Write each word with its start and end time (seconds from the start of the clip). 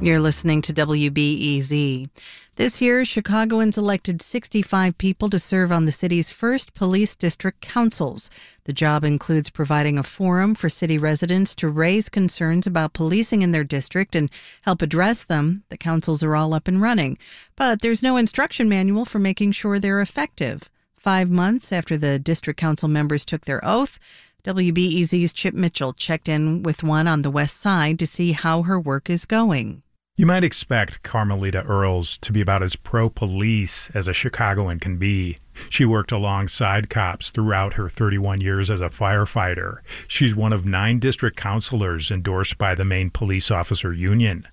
You're 0.00 0.20
listening 0.20 0.62
to 0.62 0.72
WBEZ. 0.72 2.08
This 2.54 2.80
year, 2.80 3.04
Chicagoans 3.04 3.76
elected 3.76 4.22
65 4.22 4.96
people 4.96 5.28
to 5.28 5.40
serve 5.40 5.72
on 5.72 5.86
the 5.86 5.92
city's 5.92 6.30
first 6.30 6.72
police 6.74 7.16
district 7.16 7.62
councils. 7.62 8.30
The 8.62 8.72
job 8.72 9.02
includes 9.02 9.50
providing 9.50 9.98
a 9.98 10.04
forum 10.04 10.54
for 10.54 10.68
city 10.68 10.98
residents 10.98 11.52
to 11.56 11.68
raise 11.68 12.08
concerns 12.08 12.64
about 12.64 12.92
policing 12.92 13.42
in 13.42 13.50
their 13.50 13.64
district 13.64 14.14
and 14.14 14.30
help 14.62 14.82
address 14.82 15.24
them. 15.24 15.64
The 15.68 15.76
councils 15.76 16.22
are 16.22 16.36
all 16.36 16.54
up 16.54 16.68
and 16.68 16.80
running, 16.80 17.18
but 17.56 17.82
there's 17.82 18.02
no 18.02 18.16
instruction 18.16 18.68
manual 18.68 19.04
for 19.04 19.18
making 19.18 19.50
sure 19.50 19.80
they're 19.80 20.00
effective. 20.00 20.70
Five 20.96 21.28
months 21.28 21.72
after 21.72 21.96
the 21.96 22.20
district 22.20 22.60
council 22.60 22.88
members 22.88 23.24
took 23.24 23.46
their 23.46 23.64
oath, 23.64 23.98
WBEZ's 24.44 25.32
Chip 25.32 25.54
Mitchell 25.54 25.92
checked 25.92 26.28
in 26.28 26.62
with 26.62 26.84
one 26.84 27.08
on 27.08 27.22
the 27.22 27.30
west 27.32 27.56
side 27.56 27.98
to 27.98 28.06
see 28.06 28.30
how 28.30 28.62
her 28.62 28.78
work 28.78 29.10
is 29.10 29.24
going. 29.24 29.82
You 30.18 30.26
might 30.26 30.42
expect 30.42 31.04
Carmelita 31.04 31.62
Earls 31.62 32.16
to 32.22 32.32
be 32.32 32.40
about 32.40 32.60
as 32.60 32.74
pro 32.74 33.08
police 33.08 33.88
as 33.94 34.08
a 34.08 34.12
Chicagoan 34.12 34.80
can 34.80 34.96
be. 34.96 35.38
She 35.70 35.84
worked 35.84 36.10
alongside 36.10 36.90
cops 36.90 37.30
throughout 37.30 37.74
her 37.74 37.88
31 37.88 38.40
years 38.40 38.68
as 38.68 38.80
a 38.80 38.88
firefighter. 38.88 39.78
She's 40.08 40.34
one 40.34 40.52
of 40.52 40.66
nine 40.66 40.98
district 40.98 41.36
councilors 41.36 42.10
endorsed 42.10 42.58
by 42.58 42.74
the 42.74 42.84
main 42.84 43.10
Police 43.10 43.48
Officer 43.52 43.92
Union. 43.92 44.48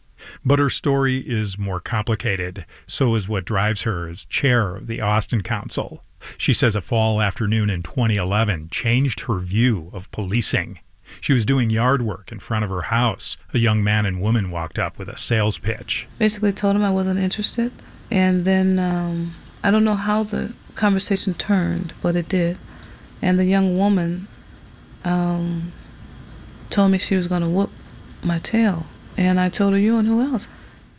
But 0.46 0.60
her 0.60 0.70
story 0.70 1.18
is 1.18 1.58
more 1.58 1.80
complicated. 1.80 2.68
So 2.86 3.16
is 3.16 3.28
what 3.28 3.44
drives 3.44 3.82
her 3.82 4.08
as 4.08 4.26
chair 4.26 4.76
of 4.76 4.86
the 4.86 5.02
Austin 5.02 5.42
Council. 5.42 6.04
She 6.38 6.54
says 6.54 6.76
a 6.76 6.82
fall 6.82 7.20
afternoon 7.20 7.72
in 7.72 7.82
2011 7.82 8.70
changed 8.70 9.22
her 9.22 9.40
view 9.40 9.90
of 9.94 10.12
policing. 10.12 10.78
She 11.22 11.34
was 11.34 11.46
doing 11.46 11.70
yard 11.70 12.02
work 12.02 12.32
in 12.32 12.40
front 12.40 12.66
of 12.66 12.72
her 12.72 12.84
house. 12.84 13.38
A 13.54 13.58
young 13.58 13.84
man 13.84 14.06
and 14.06 14.22
woman 14.22 14.52
walked 14.52 14.80
up 14.80 14.98
with 14.98 15.10
a 15.10 15.18
sales 15.18 15.58
pitch. 15.58 16.08
Basically, 16.20 16.52
told 16.52 16.76
him 16.76 16.84
I 16.84 16.92
wasn't 16.92 17.20
interested. 17.20 17.72
And 18.12 18.46
then 18.46 18.80
um, 18.80 19.36
I 19.64 19.72
don't 19.72 19.84
know 19.84 19.96
how 19.96 20.24
the 20.24 20.54
conversation 20.76 21.34
turned, 21.34 21.94
but 22.02 22.16
it 22.16 22.30
did. 22.30 22.60
And 23.22 23.40
the 23.40 23.46
young 23.46 23.78
woman 23.78 24.28
um, 25.04 25.72
told 26.70 26.92
me 26.92 26.98
she 26.98 27.16
was 27.16 27.28
going 27.28 27.42
to 27.42 27.50
whoop 27.50 27.72
my 28.24 28.40
tail. 28.40 28.86
And 29.18 29.40
I 29.40 29.50
told 29.50 29.74
her, 29.74 29.80
You 29.80 29.98
and 29.98 30.08
who 30.08 30.22
else? 30.22 30.48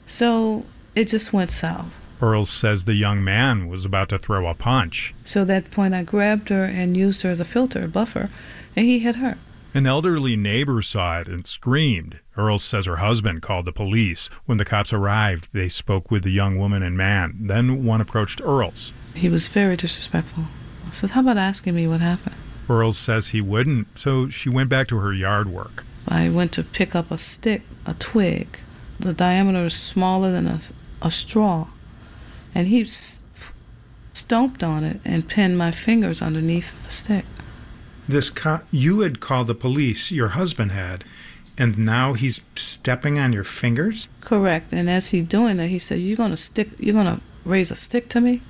So 0.07 0.65
it 0.95 1.09
just 1.09 1.33
went 1.33 1.51
south. 1.51 2.01
Earls 2.21 2.49
says 2.49 2.85
the 2.85 2.95
young 2.95 3.23
man 3.23 3.69
was 3.69 3.85
about 3.85 4.09
to 4.09 4.19
throw 4.19 4.47
a 4.47 4.55
punch. 4.55 5.15
So 5.23 5.43
at 5.43 5.49
that 5.49 5.71
point, 5.71 5.95
I 5.95 6.03
grabbed 6.03 6.49
her 6.49 6.65
and 6.65 6.97
used 6.97 7.23
her 7.23 7.31
as 7.31 7.41
a 7.41 7.45
filter, 7.45 7.85
a 7.85 7.89
buffer, 7.89 8.31
and 8.75 8.87
he 8.87 9.01
hit 9.01 9.17
her. 9.17 9.37
An 9.77 9.87
elderly 9.87 10.37
neighbor 10.37 10.81
saw 10.81 11.21
it 11.21 11.29
and 11.29 11.47
screamed. 11.47 12.21
Earls 12.35 12.65
says 12.65 12.87
her 12.87 12.97
husband 12.97 13.43
called 13.43 13.67
the 13.67 13.73
police. 13.73 14.31
When 14.47 14.57
the 14.57 14.65
cops 14.65 14.91
arrived, 14.91 15.53
they 15.53 15.69
spoke 15.69 16.11
with 16.11 16.23
the 16.23 16.31
young 16.31 16.57
woman 16.57 16.83
and 16.83 16.97
man. 16.97 17.37
Then 17.43 17.85
one 17.85 18.01
approached 18.01 18.41
Earls. 18.41 18.95
He 19.13 19.29
was 19.29 19.49
very 19.49 19.77
disrespectful. 19.77 20.45
I 20.87 20.93
said, 20.93 21.11
How 21.11 21.21
about 21.21 21.37
asking 21.37 21.75
me 21.75 21.87
what 21.87 22.01
happened? 22.01 22.37
Earls 22.71 22.97
says 22.97 23.29
he 23.29 23.43
wouldn't, 23.43 23.99
so 23.99 24.31
she 24.31 24.49
went 24.49 24.71
back 24.71 24.89
to 24.89 24.97
her 24.97 25.13
yard 25.13 25.49
work. 25.49 25.85
I 26.09 26.31
went 26.31 26.53
to 26.53 26.65
pick 26.65 26.95
up 26.95 27.11
a 27.11 27.19
stick, 27.19 27.61
a 27.85 27.93
twig. 27.93 28.59
The 28.99 29.13
diameter 29.13 29.67
is 29.67 29.75
smaller 29.75 30.33
than 30.33 30.47
a, 30.47 30.61
a 31.03 31.11
straw. 31.11 31.69
And 32.55 32.69
he 32.69 32.87
stomped 34.15 34.65
on 34.65 34.85
it 34.85 35.03
and 35.05 35.29
pinned 35.29 35.59
my 35.59 35.71
fingers 35.71 36.23
underneath 36.23 36.83
the 36.83 36.91
stick 36.91 37.27
this 38.09 38.31
co- 38.31 38.61
you 38.71 39.01
had 39.01 39.21
called 39.21 39.47
the 39.49 39.55
police, 39.55 40.11
your 40.11 40.29
husband 40.29 40.73
had, 40.73 41.05
and 41.59 41.79
now 41.79 42.13
he's 42.13 42.41
stepping 42.55 43.19
on 43.19 43.33
your 43.33 43.45
fingers? 43.45 44.09
Correct. 44.21 44.73
And 44.73 44.91
as 44.91 45.09
he's 45.09 45.25
doing 45.25 45.57
that, 45.57 45.69
he 45.69 45.79
said, 45.79 46.01
"You're 46.01 46.17
gonna 46.17 46.37
stick. 46.37 46.71
You're 46.79 46.95
gonna 46.95 47.21
raise 47.45 47.71
a 47.71 47.77
stick 47.77 48.09
to 48.11 48.21
me." 48.21 48.43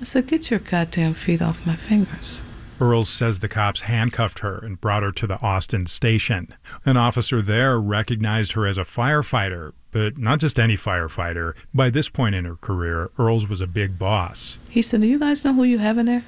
I 0.00 0.04
said, 0.04 0.26
"Get 0.26 0.50
your 0.50 0.60
goddamn 0.60 1.14
feet 1.14 1.42
off 1.42 1.64
my 1.66 1.76
fingers." 1.76 2.42
Earls 2.80 3.08
says 3.08 3.40
the 3.40 3.48
cops 3.48 3.82
handcuffed 3.82 4.38
her 4.40 4.58
and 4.58 4.80
brought 4.80 5.02
her 5.02 5.10
to 5.10 5.26
the 5.26 5.40
Austin 5.40 5.86
station. 5.86 6.48
An 6.84 6.96
officer 6.96 7.42
there 7.42 7.80
recognized 7.80 8.52
her 8.52 8.66
as 8.68 8.78
a 8.78 8.82
firefighter, 8.82 9.72
but 9.90 10.16
not 10.16 10.38
just 10.38 10.60
any 10.60 10.76
firefighter. 10.76 11.54
By 11.74 11.90
this 11.90 12.08
point 12.08 12.36
in 12.36 12.44
her 12.44 12.54
career, 12.54 13.10
Earls 13.18 13.48
was 13.48 13.60
a 13.60 13.66
big 13.66 13.98
boss. 13.98 14.58
He 14.68 14.80
said, 14.80 15.00
Do 15.00 15.08
you 15.08 15.18
guys 15.18 15.44
know 15.44 15.54
who 15.54 15.64
you 15.64 15.78
have 15.78 15.98
in 15.98 16.06
there? 16.06 16.24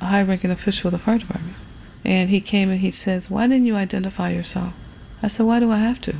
A 0.00 0.06
high 0.06 0.22
ranking 0.22 0.52
official 0.52 0.88
of 0.88 0.92
the 0.92 0.98
fire 0.98 1.18
department. 1.18 1.56
And 2.08 2.30
he 2.30 2.40
came 2.40 2.70
and 2.70 2.80
he 2.80 2.90
says, 2.90 3.28
Why 3.28 3.46
didn't 3.46 3.66
you 3.66 3.76
identify 3.76 4.30
yourself? 4.30 4.72
I 5.22 5.28
said, 5.28 5.44
Why 5.44 5.60
do 5.60 5.70
I 5.70 5.76
have 5.76 6.00
to? 6.00 6.16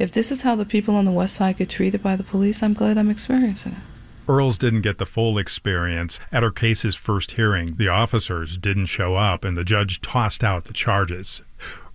If 0.00 0.10
this 0.10 0.32
is 0.32 0.42
how 0.42 0.56
the 0.56 0.66
people 0.66 0.96
on 0.96 1.04
the 1.04 1.12
West 1.12 1.36
Side 1.36 1.58
get 1.58 1.68
treated 1.68 2.02
by 2.02 2.16
the 2.16 2.24
police, 2.24 2.60
I'm 2.60 2.74
glad 2.74 2.98
I'm 2.98 3.08
experiencing 3.08 3.74
it. 3.74 3.78
Earls 4.28 4.58
didn't 4.58 4.80
get 4.80 4.98
the 4.98 5.06
full 5.06 5.38
experience. 5.38 6.18
At 6.32 6.42
her 6.42 6.50
case's 6.50 6.96
first 6.96 7.30
hearing, 7.30 7.76
the 7.76 7.86
officers 7.86 8.58
didn't 8.58 8.86
show 8.86 9.14
up 9.14 9.44
and 9.44 9.56
the 9.56 9.62
judge 9.62 10.00
tossed 10.00 10.42
out 10.42 10.64
the 10.64 10.72
charges. 10.72 11.40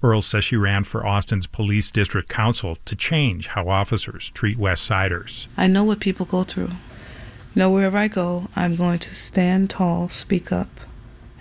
Earls 0.02 0.26
says 0.26 0.46
she 0.46 0.56
ran 0.56 0.86
for 0.86 1.06
Austin's 1.06 1.48
Police 1.48 1.92
District 1.92 2.30
Council 2.30 2.78
to 2.86 2.96
change 2.96 3.48
how 3.48 3.68
officers 3.68 4.30
treat 4.30 4.58
West 4.58 4.86
Siders. 4.86 5.50
I 5.58 5.68
know 5.68 5.84
what 5.84 6.00
people 6.00 6.26
go 6.26 6.44
through. 6.44 6.70
You 6.70 7.58
know, 7.58 7.72
wherever 7.72 7.98
I 7.98 8.08
go, 8.08 8.48
I'm 8.56 8.78
going 8.78 9.00
to 9.00 9.14
stand 9.14 9.70
tall, 9.70 10.08
speak 10.08 10.54
up, 10.54 10.70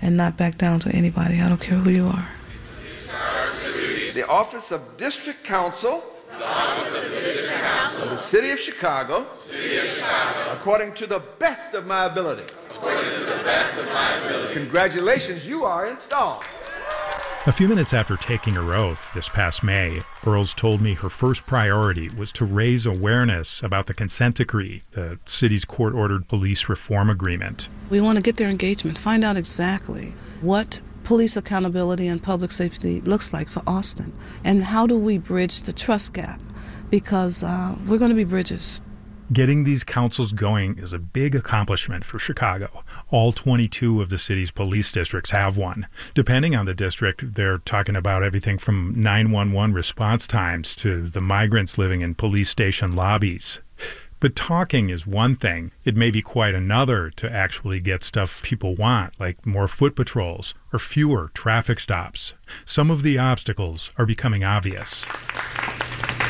and 0.02 0.16
not 0.16 0.36
back 0.36 0.58
down 0.58 0.80
to 0.80 0.90
anybody. 0.90 1.40
I 1.40 1.48
don't 1.48 1.60
care 1.60 1.78
who 1.78 1.90
you 1.90 2.06
are. 2.06 2.28
The 4.14 4.26
office 4.28 4.72
of 4.72 4.96
District 4.96 5.44
Council. 5.44 6.02
of, 8.02 8.10
the 8.10 8.16
City 8.16 8.50
of 8.50 8.58
Chicago. 8.58 9.26
According 10.52 10.94
to 10.94 11.06
the 11.06 11.20
best 11.38 11.74
of 11.74 11.86
my 11.86 12.06
ability. 12.06 12.52
Congratulations, 14.52 15.46
you 15.46 15.64
are 15.64 15.86
installed. 15.86 16.44
A 17.46 17.52
few 17.52 17.68
minutes 17.68 17.94
after 17.94 18.18
taking 18.18 18.52
her 18.52 18.74
oath 18.74 19.10
this 19.14 19.30
past 19.30 19.62
May, 19.62 20.02
Earls 20.26 20.52
told 20.52 20.82
me 20.82 20.92
her 20.92 21.08
first 21.08 21.46
priority 21.46 22.10
was 22.10 22.32
to 22.32 22.44
raise 22.44 22.84
awareness 22.84 23.62
about 23.62 23.86
the 23.86 23.94
consent 23.94 24.34
decree, 24.34 24.82
the 24.90 25.18
city's 25.24 25.64
court 25.64 25.94
ordered 25.94 26.28
police 26.28 26.68
reform 26.68 27.08
agreement. 27.08 27.70
We 27.88 28.02
want 28.02 28.16
to 28.16 28.22
get 28.22 28.36
their 28.36 28.50
engagement, 28.50 28.98
find 28.98 29.24
out 29.24 29.38
exactly 29.38 30.12
what 30.42 30.82
police 31.04 31.34
accountability 31.34 32.08
and 32.08 32.22
public 32.22 32.52
safety 32.52 33.00
looks 33.00 33.32
like 33.32 33.48
for 33.48 33.62
Austin, 33.66 34.12
and 34.44 34.62
how 34.62 34.86
do 34.86 34.98
we 34.98 35.16
bridge 35.16 35.62
the 35.62 35.72
trust 35.72 36.12
gap 36.12 36.42
because 36.90 37.42
uh, 37.42 37.74
we're 37.86 37.96
going 37.96 38.10
to 38.10 38.14
be 38.14 38.24
bridges. 38.24 38.82
Getting 39.32 39.62
these 39.62 39.84
councils 39.84 40.32
going 40.32 40.76
is 40.78 40.92
a 40.92 40.98
big 40.98 41.36
accomplishment 41.36 42.04
for 42.04 42.18
Chicago. 42.18 42.82
All 43.10 43.30
22 43.32 44.02
of 44.02 44.08
the 44.08 44.18
city's 44.18 44.50
police 44.50 44.90
districts 44.90 45.30
have 45.30 45.56
one. 45.56 45.86
Depending 46.14 46.56
on 46.56 46.66
the 46.66 46.74
district, 46.74 47.34
they're 47.34 47.58
talking 47.58 47.94
about 47.94 48.24
everything 48.24 48.58
from 48.58 48.92
911 48.96 49.72
response 49.72 50.26
times 50.26 50.74
to 50.76 51.08
the 51.08 51.20
migrants 51.20 51.78
living 51.78 52.00
in 52.00 52.16
police 52.16 52.50
station 52.50 52.90
lobbies. 52.90 53.60
But 54.18 54.34
talking 54.34 54.90
is 54.90 55.06
one 55.06 55.36
thing. 55.36 55.70
It 55.84 55.94
may 55.96 56.10
be 56.10 56.22
quite 56.22 56.56
another 56.56 57.08
to 57.10 57.32
actually 57.32 57.78
get 57.78 58.02
stuff 58.02 58.42
people 58.42 58.74
want, 58.74 59.18
like 59.20 59.46
more 59.46 59.68
foot 59.68 59.94
patrols 59.94 60.54
or 60.72 60.80
fewer 60.80 61.30
traffic 61.34 61.78
stops. 61.78 62.34
Some 62.64 62.90
of 62.90 63.04
the 63.04 63.16
obstacles 63.16 63.92
are 63.96 64.06
becoming 64.06 64.42
obvious 64.42 65.06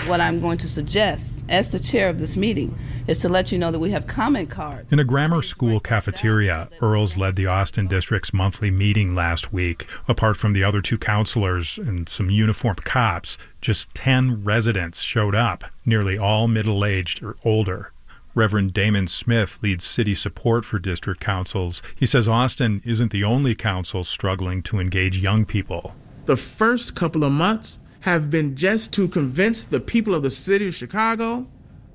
what 0.09 0.21
I'm 0.21 0.41
going 0.41 0.59
to 0.59 0.69
suggest 0.69 1.45
as 1.49 1.71
the 1.71 1.79
chair 1.79 2.09
of 2.09 2.19
this 2.19 2.37
meeting 2.37 2.77
is 3.07 3.21
to 3.21 3.29
let 3.29 3.53
you 3.53 3.59
know 3.59 3.71
that 3.71 3.79
we 3.79 3.91
have 3.91 4.07
comment 4.07 4.51
cards. 4.51 4.93
In 4.93 4.99
a 4.99 5.05
grammar 5.05 5.43
school 5.43 5.81
cafeteria, 5.81 6.69
Earls 6.81 7.17
led 7.17 7.37
the 7.37 7.47
Austin 7.47 7.87
District's 7.87 8.33
monthly 8.33 8.71
meeting 8.71 9.15
last 9.15 9.53
week. 9.53 9.87
Apart 10.09 10.37
from 10.37 10.53
the 10.53 10.65
other 10.65 10.81
two 10.81 10.99
councilors 10.99 11.79
and 11.79 12.09
some 12.09 12.31
uniformed 12.31 12.85
cops, 12.85 13.37
just 13.61 13.93
10 13.95 14.45
residents 14.45 15.01
showed 15.01 15.35
up, 15.35 15.65
nearly 15.85 16.17
all 16.17 16.49
middle 16.49 16.85
aged 16.85 17.23
or 17.23 17.37
older. 17.45 17.93
Reverend 18.35 18.73
Damon 18.73 19.09
Smith 19.09 19.59
leads 19.61 19.85
city 19.85 20.15
support 20.15 20.65
for 20.65 20.79
district 20.79 21.21
councils. 21.21 21.83
He 21.97 22.07
says 22.07 22.29
Austin 22.29 22.81
isn't 22.85 23.11
the 23.11 23.25
only 23.25 23.55
council 23.55 24.05
struggling 24.05 24.63
to 24.63 24.79
engage 24.79 25.19
young 25.19 25.45
people. 25.45 25.97
The 26.27 26.37
first 26.37 26.95
couple 26.95 27.25
of 27.25 27.33
months, 27.33 27.81
have 28.01 28.31
been 28.31 28.57
just 28.57 28.93
to 28.95 29.09
convince 29.09 29.65
the 29.65 29.81
people 29.81 30.15
of 30.15 30.23
the 30.23 30.31
city 30.31 30.69
of 30.69 30.75
Chicago 30.75 31.47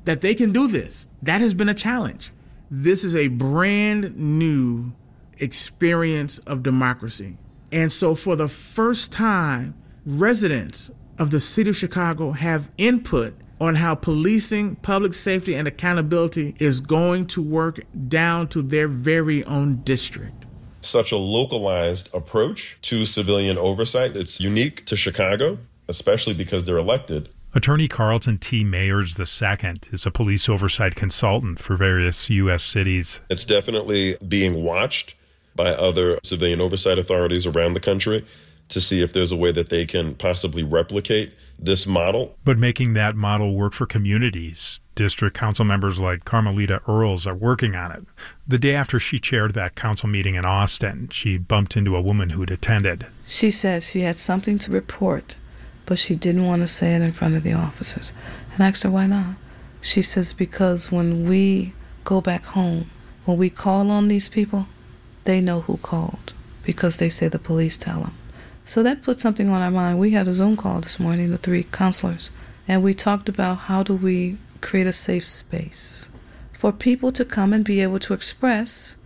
that 0.06 0.22
they 0.22 0.36
can 0.36 0.52
do 0.52 0.68
this. 0.68 1.07
That 1.22 1.42
has 1.42 1.54
been 1.54 1.69
a 1.69 1.74
challenge. 1.74 2.31
This 2.69 3.04
is 3.04 3.16
a 3.16 3.28
brand 3.28 4.18
new 4.18 4.94
experience 5.40 6.38
of 6.40 6.63
democracy. 6.63 7.38
And 7.72 7.92
so, 7.92 8.16
for 8.16 8.36
the 8.36 8.48
first 8.48 9.12
time, 9.12 9.75
residents 10.06 10.92
of 11.18 11.31
the 11.31 11.40
city 11.40 11.72
of 11.72 11.75
Chicago 11.75 12.31
have 12.31 12.69
input 12.78 13.34
on 13.60 13.75
how 13.75 13.96
policing, 13.96 14.75
public 14.78 15.13
safety, 15.13 15.56
and 15.56 15.68
accountability 15.68 16.56
is 16.60 16.81
going 16.81 17.25
to 17.25 17.42
work 17.42 17.80
down 18.08 18.48
to 18.50 18.62
their 18.62 18.88
very 18.88 19.44
own 19.46 19.78
district. 19.78 20.46
Such 20.81 21.12
a 21.12 21.18
localized 21.18 22.10
approach 22.13 22.78
to 22.84 23.06
civilian 23.06 23.58
oversight, 23.58 24.16
it's 24.16 24.40
unique 24.40 24.86
to 24.86 24.96
Chicago 24.96 25.58
especially 25.88 26.34
because 26.34 26.66
they're 26.66 26.78
elected. 26.78 27.30
Attorney 27.54 27.88
Carlton 27.88 28.38
T. 28.38 28.66
Mayers 28.66 29.18
II 29.18 29.80
is 29.94 30.06
a 30.06 30.12
police 30.12 30.50
oversight 30.50 30.96
consultant 30.96 31.60
for 31.60 31.78
various 31.78 32.30
U.S. 32.30 32.64
cities. 32.64 33.22
It's 33.30 33.46
definitely 33.46 34.18
being 34.28 34.64
watched 34.64 35.16
by 35.56 35.70
other 35.70 36.20
civilian 36.24 36.60
oversight 36.60 37.00
authorities 37.00 37.46
around 37.46 37.74
the 37.74 37.80
country 37.80 38.26
to 38.68 38.82
see 38.82 39.02
if 39.02 39.14
there's 39.14 39.32
a 39.32 39.36
way 39.38 39.52
that 39.52 39.70
they 39.70 39.86
can 39.86 40.16
possibly 40.16 40.64
replicate 40.64 41.34
this 41.58 41.86
model. 41.86 42.36
But 42.44 42.58
making 42.58 42.94
that 42.94 43.16
model 43.16 43.56
work 43.56 43.74
for 43.74 43.86
communities, 43.86 44.80
district 44.96 45.38
council 45.38 45.64
members 45.64 46.00
like 46.00 46.26
Carmelita 46.26 46.82
Earls 46.88 47.26
are 47.28 47.36
working 47.36 47.76
on 47.76 47.92
it. 47.92 48.04
The 48.48 48.58
day 48.58 48.76
after 48.76 49.00
she 49.00 49.20
chaired 49.20 49.54
that 49.54 49.76
council 49.76 50.10
meeting 50.10 50.36
in 50.36 50.46
Austin, 50.46 51.10
she 51.10 51.38
bumped 51.38 51.78
into 51.78 51.96
a 51.96 52.02
woman 52.02 52.32
who'd 52.32 52.52
attended. 52.52 53.08
She 53.26 53.52
said 53.52 53.84
she 53.84 54.02
had 54.02 54.18
something 54.18 54.58
to 54.60 54.72
report, 54.72 55.38
but 55.86 56.00
she 56.00 56.16
didn't 56.16 56.46
want 56.46 56.62
to 56.62 56.68
say 56.68 56.96
it 56.96 57.02
in 57.02 57.14
front 57.14 57.36
of 57.36 57.44
the 57.44 57.54
officers. 57.54 58.14
And 58.54 58.64
I 58.64 58.70
asked 58.70 58.84
her 58.84 58.92
why 58.92 59.08
not. 59.08 59.36
She 59.82 60.02
says 60.02 60.34
because 60.34 60.92
when 60.92 61.28
we 61.30 61.74
go 62.04 62.22
back 62.22 62.46
home, 62.46 62.90
when 63.26 63.38
we 63.38 63.50
call 63.50 63.92
on 63.92 64.08
these 64.08 64.28
people, 64.28 64.68
they 65.26 65.42
know 65.42 65.62
who 65.62 65.78
called 65.78 66.34
because 66.64 66.98
they 66.98 67.10
say 67.10 67.28
the 67.28 67.40
police 67.40 67.78
tell 67.78 68.02
them. 68.02 68.18
So 68.64 68.82
that 68.82 69.04
put 69.04 69.20
something 69.20 69.50
on 69.50 69.62
our 69.62 69.70
mind. 69.70 70.00
We 70.00 70.12
had 70.12 70.28
a 70.28 70.34
Zoom 70.34 70.58
call 70.58 70.82
this 70.82 71.00
morning, 71.00 71.30
the 71.30 71.38
three 71.38 71.64
councilors, 71.64 72.32
and 72.68 72.82
we 72.82 72.96
talked 72.96 73.30
about 73.30 73.56
how 73.56 73.84
do 73.84 73.96
we 73.96 74.38
create 74.62 74.88
a 74.88 74.94
safe 74.94 75.26
space 75.28 76.10
for 76.54 76.72
people 76.72 77.12
to 77.12 77.24
come 77.24 77.54
and 77.54 77.64
be 77.64 77.82
able 77.82 78.00
to 78.00 78.14
express 78.14 78.98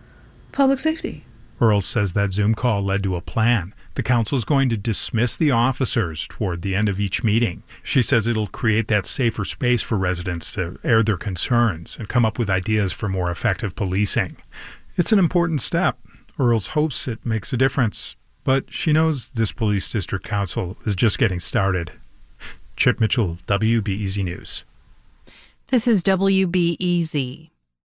public 0.52 0.78
safety. 0.78 1.24
Earl 1.60 1.82
says 1.82 2.14
that 2.14 2.32
Zoom 2.32 2.54
call 2.54 2.80
led 2.80 3.02
to 3.02 3.16
a 3.16 3.20
plan. 3.20 3.74
The 4.00 4.04
council 4.04 4.38
is 4.38 4.46
going 4.46 4.70
to 4.70 4.78
dismiss 4.78 5.36
the 5.36 5.50
officers 5.50 6.26
toward 6.26 6.62
the 6.62 6.74
end 6.74 6.88
of 6.88 6.98
each 6.98 7.22
meeting. 7.22 7.64
She 7.82 8.00
says 8.00 8.26
it'll 8.26 8.46
create 8.46 8.88
that 8.88 9.04
safer 9.04 9.44
space 9.44 9.82
for 9.82 9.98
residents 9.98 10.54
to 10.54 10.78
air 10.82 11.02
their 11.02 11.18
concerns 11.18 11.98
and 11.98 12.08
come 12.08 12.24
up 12.24 12.38
with 12.38 12.48
ideas 12.48 12.94
for 12.94 13.10
more 13.10 13.30
effective 13.30 13.76
policing. 13.76 14.38
It's 14.96 15.12
an 15.12 15.18
important 15.18 15.60
step. 15.60 15.98
Earls 16.38 16.68
hopes 16.68 17.06
it 17.08 17.26
makes 17.26 17.52
a 17.52 17.58
difference, 17.58 18.16
but 18.42 18.72
she 18.72 18.90
knows 18.90 19.28
this 19.34 19.52
police 19.52 19.92
district 19.92 20.24
council 20.24 20.78
is 20.86 20.96
just 20.96 21.18
getting 21.18 21.38
started. 21.38 21.92
Chip 22.76 23.00
Mitchell, 23.00 23.36
WBEZ 23.46 24.24
News. 24.24 24.64
This 25.66 25.86
is 25.86 26.02
WBEZ. 26.04 27.50